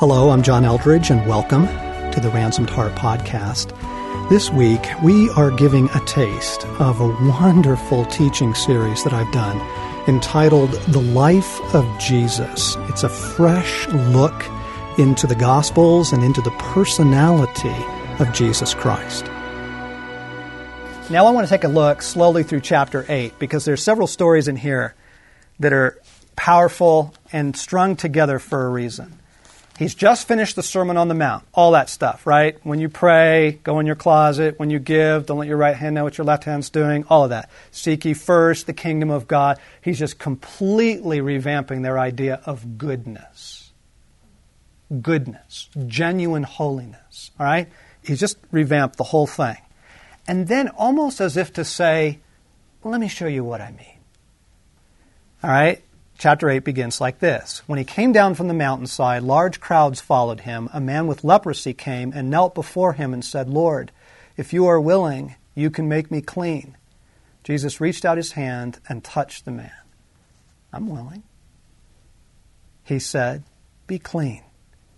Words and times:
Hello, 0.00 0.30
I'm 0.30 0.42
John 0.42 0.64
Eldredge, 0.64 1.10
and 1.10 1.28
welcome 1.28 1.66
to 2.12 2.20
the 2.22 2.30
Ransomed 2.30 2.70
Heart 2.70 2.94
Podcast. 2.94 3.68
This 4.30 4.48
week, 4.48 4.80
we 5.02 5.28
are 5.32 5.50
giving 5.50 5.90
a 5.90 6.00
taste 6.06 6.64
of 6.80 7.02
a 7.02 7.08
wonderful 7.28 8.06
teaching 8.06 8.54
series 8.54 9.04
that 9.04 9.12
I've 9.12 9.30
done 9.30 9.60
entitled 10.08 10.70
The 10.88 11.02
Life 11.02 11.60
of 11.74 11.84
Jesus. 11.98 12.76
It's 12.88 13.02
a 13.02 13.10
fresh 13.10 13.86
look 13.88 14.42
into 14.96 15.26
the 15.26 15.34
Gospels 15.34 16.14
and 16.14 16.24
into 16.24 16.40
the 16.40 16.50
personality 16.52 17.76
of 18.20 18.32
Jesus 18.32 18.72
Christ. 18.72 19.26
Now, 21.10 21.26
I 21.26 21.30
want 21.30 21.46
to 21.46 21.50
take 21.50 21.64
a 21.64 21.68
look 21.68 22.00
slowly 22.00 22.42
through 22.42 22.62
chapter 22.62 23.04
8 23.06 23.38
because 23.38 23.66
there's 23.66 23.82
several 23.82 24.06
stories 24.06 24.48
in 24.48 24.56
here 24.56 24.94
that 25.58 25.74
are 25.74 25.98
powerful 26.36 27.12
and 27.34 27.54
strung 27.54 27.96
together 27.96 28.38
for 28.38 28.64
a 28.64 28.70
reason. 28.70 29.19
He's 29.80 29.94
just 29.94 30.28
finished 30.28 30.56
the 30.56 30.62
Sermon 30.62 30.98
on 30.98 31.08
the 31.08 31.14
Mount, 31.14 31.42
all 31.54 31.70
that 31.70 31.88
stuff, 31.88 32.26
right? 32.26 32.58
When 32.64 32.80
you 32.80 32.90
pray, 32.90 33.60
go 33.64 33.80
in 33.80 33.86
your 33.86 33.96
closet. 33.96 34.58
When 34.58 34.68
you 34.68 34.78
give, 34.78 35.24
don't 35.24 35.38
let 35.38 35.48
your 35.48 35.56
right 35.56 35.74
hand 35.74 35.94
know 35.94 36.04
what 36.04 36.18
your 36.18 36.26
left 36.26 36.44
hand's 36.44 36.68
doing, 36.68 37.06
all 37.08 37.24
of 37.24 37.30
that. 37.30 37.48
Seek 37.70 38.04
ye 38.04 38.12
first 38.12 38.66
the 38.66 38.74
kingdom 38.74 39.08
of 39.08 39.26
God. 39.26 39.58
He's 39.80 39.98
just 39.98 40.18
completely 40.18 41.20
revamping 41.20 41.82
their 41.82 41.98
idea 41.98 42.42
of 42.44 42.76
goodness. 42.76 43.72
Goodness, 45.00 45.70
genuine 45.86 46.42
holiness, 46.42 47.30
all 47.40 47.46
right? 47.46 47.66
He's 48.04 48.20
just 48.20 48.36
revamped 48.50 48.98
the 48.98 49.04
whole 49.04 49.26
thing. 49.26 49.56
And 50.28 50.46
then, 50.46 50.68
almost 50.68 51.22
as 51.22 51.38
if 51.38 51.54
to 51.54 51.64
say, 51.64 52.18
well, 52.82 52.92
let 52.92 53.00
me 53.00 53.08
show 53.08 53.28
you 53.28 53.44
what 53.44 53.62
I 53.62 53.70
mean. 53.70 53.98
All 55.42 55.48
right? 55.48 55.82
Chapter 56.20 56.50
8 56.50 56.64
begins 56.64 57.00
like 57.00 57.18
this 57.20 57.62
When 57.66 57.78
he 57.78 57.84
came 57.86 58.12
down 58.12 58.34
from 58.34 58.46
the 58.46 58.52
mountainside, 58.52 59.22
large 59.22 59.58
crowds 59.58 60.02
followed 60.02 60.40
him. 60.40 60.68
A 60.70 60.78
man 60.78 61.06
with 61.06 61.24
leprosy 61.24 61.72
came 61.72 62.12
and 62.14 62.28
knelt 62.28 62.54
before 62.54 62.92
him 62.92 63.14
and 63.14 63.24
said, 63.24 63.48
Lord, 63.48 63.90
if 64.36 64.52
you 64.52 64.66
are 64.66 64.78
willing, 64.78 65.36
you 65.54 65.70
can 65.70 65.88
make 65.88 66.10
me 66.10 66.20
clean. 66.20 66.76
Jesus 67.42 67.80
reached 67.80 68.04
out 68.04 68.18
his 68.18 68.32
hand 68.32 68.80
and 68.86 69.02
touched 69.02 69.46
the 69.46 69.50
man. 69.50 69.72
I'm 70.74 70.90
willing. 70.90 71.22
He 72.84 72.98
said, 72.98 73.42
Be 73.86 73.98
clean. 73.98 74.42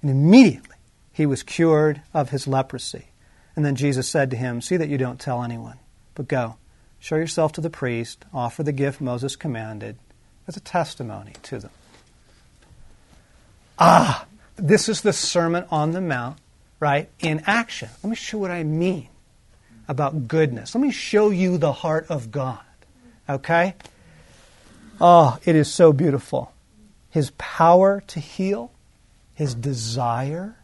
And 0.01 0.11
immediately 0.11 0.75
he 1.13 1.25
was 1.25 1.45
cured 1.45 2.03
of 2.13 2.31
his 2.31 2.49
leprosy. 2.49 3.13
And 3.55 3.65
then 3.65 3.77
Jesus 3.77 4.09
said 4.09 4.29
to 4.33 4.37
him, 4.37 4.61
See 4.61 4.77
that 4.77 4.89
you 4.89 4.99
don't 4.99 5.21
tell 5.21 5.45
anyone, 5.45 5.79
but 6.17 6.27
go, 6.27 6.57
show 6.99 7.15
yourself 7.15 7.53
to 7.53 7.61
the 7.61 7.71
priest, 7.71 8.25
offer 8.35 8.65
the 8.65 8.73
gift 8.73 9.01
Moses 9.01 9.37
commanded 9.37 9.99
as 10.47 10.57
a 10.57 10.61
testimony 10.61 11.35
to 11.43 11.59
them. 11.59 11.71
Ah, 13.79 14.27
this 14.57 14.89
is 14.89 15.01
the 15.01 15.13
Sermon 15.13 15.65
on 15.71 15.93
the 15.93 16.01
Mount, 16.01 16.39
right, 16.79 17.09
in 17.21 17.43
action. 17.47 17.89
Let 18.03 18.11
me 18.11 18.17
show 18.17 18.39
what 18.39 18.51
I 18.51 18.63
mean 18.63 19.09
about 19.89 20.29
goodness. 20.29 20.75
Let 20.75 20.83
me 20.83 20.91
show 20.91 21.31
you 21.31 21.59
the 21.59 21.73
heart 21.73 22.07
of 22.09 22.31
God. 22.31 22.61
Okay? 23.29 23.75
Oh, 25.01 25.39
it 25.45 25.57
is 25.57 25.73
so 25.73 25.93
beautiful. 25.93 26.53
His 27.11 27.31
power 27.39 28.03
to 28.09 28.21
heal, 28.21 28.73
his 29.35 29.55
desire 29.55 30.57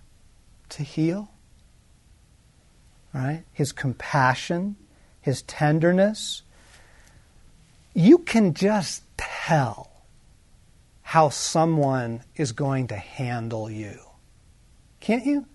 to 0.71 0.83
heal, 0.83 1.31
right? 3.13 3.43
His 3.53 3.73
compassion, 3.73 4.77
his 5.21 5.43
tenderness. 5.43 6.43
You 7.99 8.19
can 8.19 8.55
just 8.55 9.03
tell 9.17 9.91
how 11.03 11.31
someone 11.31 12.23
is 12.37 12.53
going 12.53 12.87
to 12.89 12.97
handle 12.97 13.69
you. 13.69 13.99
Can't 15.01 15.27
you? 15.27 15.47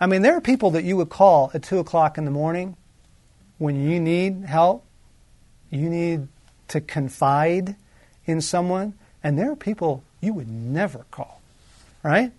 I 0.00 0.08
mean, 0.08 0.22
there 0.22 0.36
are 0.36 0.40
people 0.40 0.72
that 0.72 0.82
you 0.82 0.96
would 0.96 1.08
call 1.08 1.52
at 1.54 1.62
2 1.62 1.78
o'clock 1.78 2.18
in 2.18 2.24
the 2.24 2.32
morning 2.32 2.76
when 3.58 3.88
you 3.88 4.00
need 4.00 4.46
help, 4.46 4.84
you 5.70 5.88
need 5.88 6.26
to 6.68 6.80
confide 6.80 7.76
in 8.24 8.40
someone, 8.40 8.94
and 9.22 9.38
there 9.38 9.52
are 9.52 9.56
people 9.56 10.02
you 10.20 10.34
would 10.34 10.48
never 10.48 11.06
call, 11.12 11.40
right? 12.02 12.32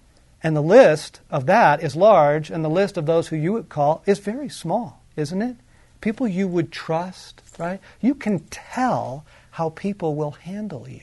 And 0.43 0.57
the 0.57 0.61
list 0.61 1.21
of 1.29 1.45
that 1.45 1.81
is 1.81 1.95
large, 1.95 2.49
and 2.49 2.65
the 2.65 2.69
list 2.69 2.97
of 2.97 3.05
those 3.05 3.29
who 3.29 3.37
you 3.37 3.53
would 3.53 3.69
call 3.69 4.03
is 4.05 4.19
very 4.19 4.49
small, 4.49 5.01
isn't 5.15 5.41
it? 5.41 5.55
People 6.01 6.27
you 6.27 6.47
would 6.47 6.71
trust, 6.71 7.41
right? 7.57 7.79
You 8.01 8.15
can 8.15 8.39
tell 8.49 9.25
how 9.51 9.69
people 9.69 10.15
will 10.15 10.31
handle 10.31 10.87
you. 10.87 11.01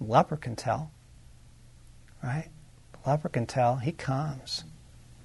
The 0.00 0.06
leper 0.06 0.36
can 0.36 0.56
tell, 0.56 0.90
right? 2.22 2.48
The 2.92 3.10
leper 3.10 3.28
can 3.28 3.46
tell. 3.46 3.76
He 3.76 3.92
comes. 3.92 4.64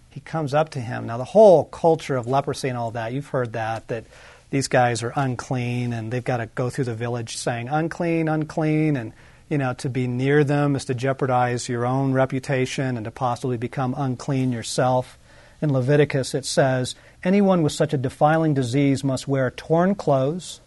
He 0.09 0.19
comes 0.19 0.53
up 0.53 0.69
to 0.69 0.79
him. 0.79 1.07
Now, 1.07 1.17
the 1.17 1.23
whole 1.23 1.65
culture 1.65 2.15
of 2.15 2.27
leprosy 2.27 2.69
and 2.69 2.77
all 2.77 2.91
that, 2.91 3.13
you've 3.13 3.27
heard 3.27 3.53
that, 3.53 3.87
that 3.89 4.05
these 4.49 4.67
guys 4.67 5.03
are 5.03 5.13
unclean 5.15 5.93
and 5.93 6.11
they've 6.11 6.23
got 6.23 6.37
to 6.37 6.45
go 6.47 6.69
through 6.69 6.85
the 6.85 6.95
village 6.95 7.37
saying, 7.37 7.69
unclean, 7.69 8.27
unclean, 8.27 8.97
and 8.97 9.13
you 9.49 9.57
know, 9.57 9.73
to 9.73 9.89
be 9.89 10.07
near 10.07 10.45
them 10.45 10.77
is 10.77 10.85
to 10.85 10.93
jeopardize 10.93 11.67
your 11.67 11.85
own 11.85 12.13
reputation 12.13 12.95
and 12.95 13.03
to 13.03 13.11
possibly 13.11 13.57
become 13.57 13.93
unclean 13.97 14.53
yourself. 14.53 15.17
In 15.61 15.73
Leviticus, 15.73 16.33
it 16.33 16.45
says, 16.45 16.95
anyone 17.23 17.61
with 17.63 17.73
such 17.73 17.93
a 17.93 17.97
defiling 17.97 18.53
disease 18.53 19.03
must 19.03 19.27
wear 19.27 19.51
torn 19.51 19.95
clothes, 19.95 20.61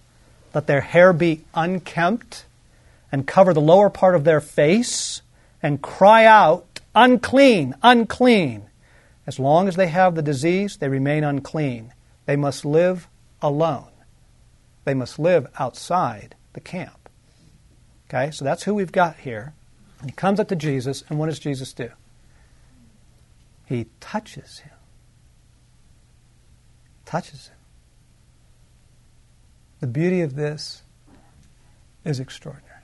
let 0.55 0.67
their 0.67 0.81
hair 0.81 1.13
be 1.13 1.45
unkempt 1.55 2.45
and 3.11 3.27
cover 3.27 3.53
the 3.53 3.61
lower 3.61 3.91
part 3.91 4.15
of 4.15 4.25
their 4.25 4.41
face 4.41 5.23
and 5.63 5.83
cry 5.83 6.25
out, 6.25 6.81
unclean, 6.95 7.75
unclean. 7.83 8.65
As 9.27 9.39
long 9.39 9.69
as 9.69 9.77
they 9.77 9.89
have 9.89 10.15
the 10.15 10.23
disease, 10.23 10.77
they 10.77 10.89
remain 10.89 11.25
unclean. 11.25 11.93
They 12.27 12.37
must 12.37 12.65
live 12.65 13.09
alone. 13.41 13.89
They 14.85 14.95
must 14.95 15.19
live 15.19 15.47
outside 15.59 16.35
the 16.53 16.61
camp. 16.61 17.09
Okay, 18.09 18.31
so 18.31 18.45
that's 18.45 18.65
who 18.65 18.75
we've 18.75 18.93
got 18.93 19.17
here. 19.17 19.55
he 20.05 20.13
comes 20.13 20.39
up 20.39 20.49
to 20.49 20.57
Jesus, 20.57 21.03
and 21.09 21.19
what 21.19 21.27
does 21.27 21.39
Jesus 21.39 21.73
do? 21.73 21.91
He 23.67 23.87
touches 24.01 24.59
him. 24.59 24.73
Touches 27.15 27.47
him. 27.47 27.57
The 29.79 29.87
beauty 29.87 30.23
of 30.23 30.35
this 30.35 30.83
is 32.05 32.19
extraordinary. 32.19 32.83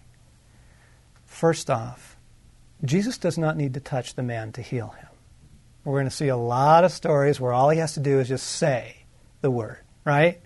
First 1.27 1.69
off, 1.69 2.17
Jesus 2.85 3.19
does 3.19 3.37
not 3.37 3.57
need 3.57 3.75
to 3.75 3.81
touch 3.81 4.15
the 4.15 4.23
man 4.23 4.53
to 4.53 4.63
heal 4.63 4.91
him. 4.91 5.09
We're 5.83 5.95
going 5.95 6.05
to 6.05 6.15
see 6.15 6.29
a 6.29 6.37
lot 6.37 6.85
of 6.85 6.93
stories 6.93 7.41
where 7.41 7.53
all 7.53 7.71
he 7.71 7.81
has 7.81 7.95
to 7.95 8.01
do 8.01 8.21
is 8.21 8.29
just 8.29 8.47
say 8.47 8.99
the 9.41 9.51
word, 9.51 9.81
right? 10.05 10.41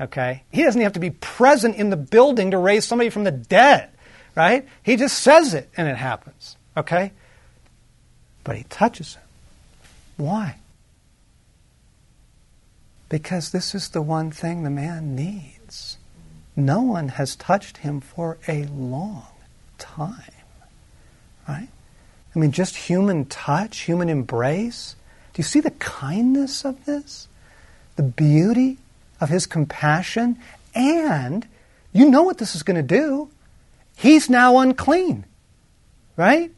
Okay? 0.00 0.42
He 0.50 0.64
doesn't 0.64 0.80
have 0.80 0.94
to 0.94 0.98
be 0.98 1.10
present 1.10 1.76
in 1.76 1.90
the 1.90 1.96
building 1.96 2.50
to 2.50 2.58
raise 2.58 2.84
somebody 2.84 3.10
from 3.10 3.22
the 3.22 3.30
dead, 3.30 3.90
right? 4.34 4.66
He 4.82 4.96
just 4.96 5.20
says 5.20 5.54
it 5.54 5.70
and 5.76 5.86
it 5.86 5.96
happens, 5.96 6.56
okay? 6.76 7.12
But 8.42 8.56
he 8.56 8.64
touches 8.64 9.14
him. 9.14 9.22
Why? 10.16 10.56
Because 13.08 13.50
this 13.50 13.74
is 13.74 13.88
the 13.88 14.02
one 14.02 14.30
thing 14.30 14.62
the 14.62 14.70
man 14.70 15.14
needs. 15.14 15.98
No 16.56 16.82
one 16.82 17.08
has 17.08 17.36
touched 17.36 17.78
him 17.78 18.00
for 18.00 18.38
a 18.48 18.64
long 18.64 19.26
time. 19.78 20.32
Right? 21.48 21.68
I 22.34 22.38
mean, 22.38 22.52
just 22.52 22.76
human 22.76 23.26
touch, 23.26 23.80
human 23.80 24.08
embrace. 24.08 24.96
Do 25.32 25.40
you 25.40 25.44
see 25.44 25.60
the 25.60 25.70
kindness 25.72 26.64
of 26.64 26.84
this? 26.84 27.28
The 27.96 28.02
beauty 28.02 28.78
of 29.20 29.28
his 29.28 29.46
compassion? 29.46 30.38
And 30.74 31.46
you 31.92 32.10
know 32.10 32.22
what 32.22 32.38
this 32.38 32.54
is 32.54 32.62
going 32.62 32.76
to 32.76 32.82
do. 32.82 33.30
He's 33.96 34.28
now 34.28 34.58
unclean. 34.58 35.24
Right? 36.16 36.52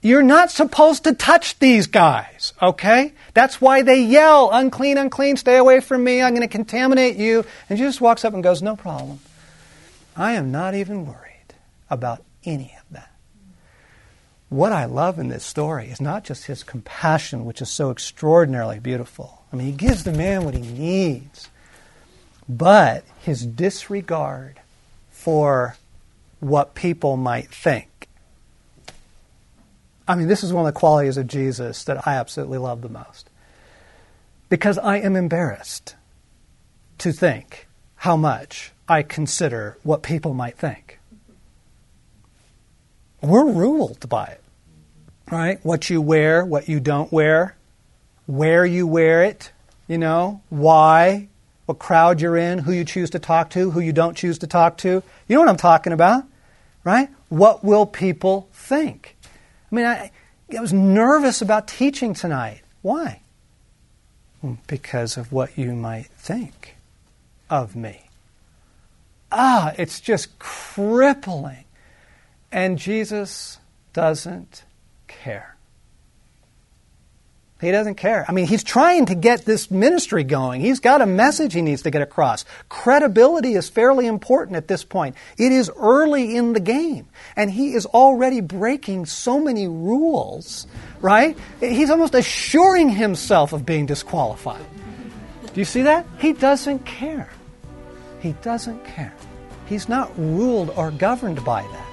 You're 0.00 0.22
not 0.22 0.52
supposed 0.52 1.04
to 1.04 1.14
touch 1.14 1.58
these 1.58 1.88
guys, 1.88 2.52
okay? 2.62 3.14
That's 3.34 3.60
why 3.60 3.82
they 3.82 4.00
yell, 4.00 4.50
unclean, 4.52 4.96
unclean, 4.96 5.36
stay 5.36 5.56
away 5.56 5.80
from 5.80 6.04
me, 6.04 6.22
I'm 6.22 6.34
going 6.34 6.42
to 6.42 6.48
contaminate 6.48 7.16
you. 7.16 7.44
And 7.68 7.78
Jesus 7.78 8.00
walks 8.00 8.24
up 8.24 8.32
and 8.32 8.42
goes, 8.42 8.62
No 8.62 8.76
problem. 8.76 9.18
I 10.16 10.32
am 10.32 10.52
not 10.52 10.74
even 10.74 11.06
worried 11.06 11.54
about 11.90 12.22
any 12.44 12.76
of 12.78 12.84
that. 12.92 13.10
What 14.48 14.72
I 14.72 14.86
love 14.86 15.18
in 15.18 15.28
this 15.28 15.44
story 15.44 15.88
is 15.88 16.00
not 16.00 16.24
just 16.24 16.46
his 16.46 16.62
compassion, 16.62 17.44
which 17.44 17.60
is 17.60 17.68
so 17.68 17.90
extraordinarily 17.90 18.78
beautiful. 18.78 19.42
I 19.52 19.56
mean, 19.56 19.66
he 19.66 19.72
gives 19.72 20.04
the 20.04 20.12
man 20.12 20.44
what 20.44 20.54
he 20.54 20.62
needs, 20.62 21.48
but 22.48 23.04
his 23.20 23.44
disregard 23.44 24.60
for 25.10 25.76
what 26.40 26.74
people 26.74 27.16
might 27.16 27.50
think. 27.50 27.88
I 30.08 30.14
mean, 30.14 30.26
this 30.26 30.42
is 30.42 30.52
one 30.52 30.66
of 30.66 30.72
the 30.74 30.78
qualities 30.80 31.18
of 31.18 31.26
Jesus 31.26 31.84
that 31.84 32.08
I 32.08 32.14
absolutely 32.14 32.58
love 32.58 32.80
the 32.80 32.88
most. 32.88 33.28
Because 34.48 34.78
I 34.78 34.96
am 34.96 35.14
embarrassed 35.14 35.94
to 36.98 37.12
think 37.12 37.68
how 37.96 38.16
much 38.16 38.72
I 38.88 39.02
consider 39.02 39.76
what 39.82 40.02
people 40.02 40.32
might 40.32 40.56
think. 40.56 40.98
We're 43.20 43.50
ruled 43.50 44.08
by 44.08 44.24
it. 44.26 44.40
right? 45.30 45.58
What 45.62 45.90
you 45.90 46.00
wear, 46.00 46.44
what 46.44 46.68
you 46.68 46.80
don't 46.80 47.12
wear, 47.12 47.56
where 48.26 48.64
you 48.64 48.86
wear 48.86 49.24
it, 49.24 49.52
you 49.86 49.98
know, 49.98 50.42
why, 50.48 51.28
what 51.66 51.78
crowd 51.78 52.20
you're 52.20 52.36
in, 52.36 52.58
who 52.60 52.72
you 52.72 52.84
choose 52.84 53.10
to 53.10 53.18
talk 53.18 53.50
to, 53.50 53.70
who 53.70 53.80
you 53.80 53.92
don't 53.92 54.16
choose 54.16 54.38
to 54.38 54.46
talk 54.46 54.78
to. 54.78 54.88
You 54.88 55.34
know 55.34 55.40
what 55.40 55.48
I'm 55.48 55.56
talking 55.56 55.92
about, 55.92 56.24
right? 56.84 57.08
What 57.28 57.64
will 57.64 57.86
people 57.86 58.48
think? 58.52 59.16
I 59.70 59.74
mean, 59.74 59.86
I, 59.86 60.10
I 60.56 60.60
was 60.60 60.72
nervous 60.72 61.42
about 61.42 61.68
teaching 61.68 62.14
tonight. 62.14 62.62
Why? 62.82 63.20
Because 64.66 65.16
of 65.16 65.32
what 65.32 65.58
you 65.58 65.72
might 65.74 66.06
think 66.06 66.76
of 67.50 67.76
me. 67.76 68.08
Ah, 69.30 69.74
it's 69.76 70.00
just 70.00 70.38
crippling. 70.38 71.64
And 72.50 72.78
Jesus 72.78 73.58
doesn't 73.92 74.64
care. 75.06 75.57
He 77.60 77.72
doesn't 77.72 77.96
care. 77.96 78.24
I 78.28 78.32
mean, 78.32 78.46
he's 78.46 78.62
trying 78.62 79.06
to 79.06 79.16
get 79.16 79.44
this 79.44 79.68
ministry 79.68 80.22
going. 80.22 80.60
He's 80.60 80.78
got 80.78 81.02
a 81.02 81.06
message 81.06 81.54
he 81.54 81.60
needs 81.60 81.82
to 81.82 81.90
get 81.90 82.02
across. 82.02 82.44
Credibility 82.68 83.54
is 83.54 83.68
fairly 83.68 84.06
important 84.06 84.56
at 84.56 84.68
this 84.68 84.84
point. 84.84 85.16
It 85.36 85.50
is 85.50 85.68
early 85.76 86.36
in 86.36 86.52
the 86.52 86.60
game, 86.60 87.08
and 87.34 87.50
he 87.50 87.74
is 87.74 87.84
already 87.84 88.40
breaking 88.40 89.06
so 89.06 89.40
many 89.40 89.66
rules, 89.66 90.68
right? 91.00 91.36
He's 91.58 91.90
almost 91.90 92.14
assuring 92.14 92.90
himself 92.90 93.52
of 93.52 93.66
being 93.66 93.86
disqualified. 93.86 94.64
Do 95.52 95.60
you 95.60 95.64
see 95.64 95.82
that? 95.82 96.06
He 96.18 96.34
doesn't 96.34 96.84
care. 96.86 97.28
He 98.20 98.34
doesn't 98.42 98.84
care. 98.84 99.14
He's 99.66 99.88
not 99.88 100.16
ruled 100.16 100.70
or 100.76 100.92
governed 100.92 101.44
by 101.44 101.62
that. 101.62 101.86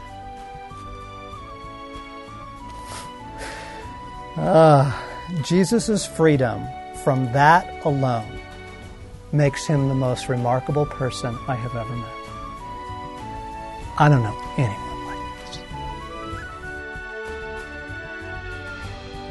Ah. 4.38 5.05
Jesus' 5.42 6.06
freedom 6.06 6.68
from 7.04 7.32
that 7.34 7.86
alone 7.86 8.40
makes 9.32 9.66
him 9.66 9.90
the 9.90 9.96
most 9.96 10.30
remarkable 10.30 10.86
person 10.86 11.38
I 11.48 11.56
have 11.56 11.76
ever 11.76 11.96
met. 11.96 12.10
I 13.98 14.08
don't 14.10 14.24
know 14.24 14.38
anyone 14.58 15.06
like 15.08 15.20
this. 15.48 15.60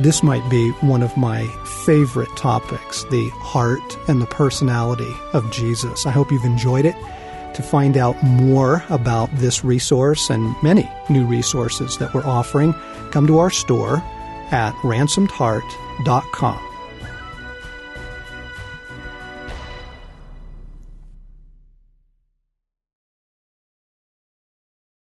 This 0.01 0.23
might 0.23 0.49
be 0.51 0.71
one 0.81 1.03
of 1.03 1.17
my 1.17 1.47
favorite 1.85 2.35
topics 2.37 3.05
the 3.05 3.29
heart 3.35 3.97
and 4.09 4.21
the 4.21 4.27
personality 4.27 5.13
of 5.33 5.51
Jesus. 5.53 6.07
I 6.07 6.11
hope 6.11 6.33
you've 6.33 6.45
enjoyed 6.45 6.87
it. 6.87 6.97
To 7.55 7.63
find 7.63 7.97
out 7.97 8.21
more 8.25 8.83
about 8.89 9.31
this 9.37 9.63
resource 9.63 10.29
and 10.29 10.57
many 10.61 10.91
new 11.09 11.25
resources 11.25 11.99
that 11.99 12.13
we're 12.13 12.27
offering, 12.27 12.75
come 13.13 13.29
to 13.29 13.39
our 13.39 13.51
store 13.51 14.03
at 14.53 14.75
ransomedheart.com. 14.77 16.74